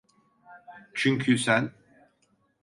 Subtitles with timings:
[0.95, 1.71] Çünkü sen…